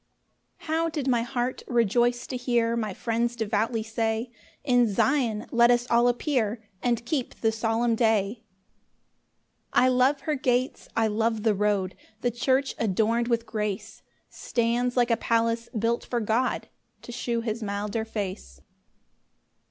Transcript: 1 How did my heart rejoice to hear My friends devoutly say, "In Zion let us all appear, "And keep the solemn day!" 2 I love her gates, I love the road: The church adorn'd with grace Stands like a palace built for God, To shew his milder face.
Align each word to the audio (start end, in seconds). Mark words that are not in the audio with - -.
1 0.61 0.67
How 0.67 0.89
did 0.89 1.07
my 1.07 1.21
heart 1.21 1.61
rejoice 1.67 2.25
to 2.25 2.35
hear 2.35 2.75
My 2.75 2.91
friends 2.91 3.35
devoutly 3.35 3.83
say, 3.83 4.31
"In 4.63 4.91
Zion 4.91 5.45
let 5.51 5.69
us 5.69 5.85
all 5.91 6.07
appear, 6.07 6.63
"And 6.81 7.05
keep 7.05 7.35
the 7.35 7.51
solemn 7.51 7.93
day!" 7.93 8.41
2 8.45 8.45
I 9.73 9.87
love 9.89 10.21
her 10.21 10.33
gates, 10.33 10.87
I 10.97 11.05
love 11.05 11.43
the 11.43 11.53
road: 11.53 11.95
The 12.21 12.31
church 12.31 12.73
adorn'd 12.79 13.27
with 13.27 13.45
grace 13.45 14.01
Stands 14.27 14.97
like 14.97 15.11
a 15.11 15.17
palace 15.17 15.69
built 15.77 16.03
for 16.03 16.19
God, 16.19 16.67
To 17.03 17.11
shew 17.11 17.41
his 17.41 17.61
milder 17.61 18.03
face. 18.03 18.59